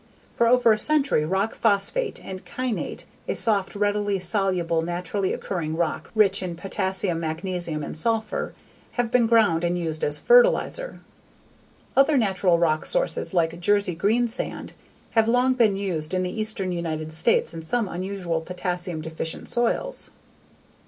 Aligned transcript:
For 0.33 0.47
over 0.47 0.71
a 0.71 0.79
century, 0.79 1.25
rock 1.25 1.53
phosphate 1.53 2.19
and 2.25 2.43
kainite 2.43 3.03
a 3.27 3.35
soft, 3.35 3.75
readily 3.75 4.17
soluble 4.17 4.81
naturally 4.81 5.31
occurring 5.31 5.77
rock 5.77 6.09
rich 6.15 6.41
in 6.41 6.55
potassium, 6.55 7.19
magnesium 7.19 7.83
and 7.83 7.95
sulfur 7.95 8.55
have 8.93 9.11
been 9.11 9.27
ground 9.27 9.63
and 9.63 9.77
used 9.77 10.03
as 10.03 10.17
fertilizer. 10.17 11.01
Other 11.95 12.17
natural 12.17 12.57
rock 12.57 12.83
sources 12.87 13.31
like 13.31 13.59
Jersey 13.59 13.95
greensand 13.95 14.73
have 15.11 15.27
long 15.27 15.53
been 15.53 15.77
used 15.77 16.15
in 16.15 16.23
the 16.23 16.31
eastern 16.41 16.71
United 16.71 17.13
States 17.13 17.53
on 17.53 17.61
some 17.61 17.87
unusual 17.87 18.41
potassium 18.41 19.01
deficient 19.03 19.49
soils. 19.49 20.09